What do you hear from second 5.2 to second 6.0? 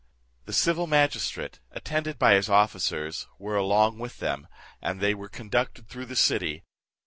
conducted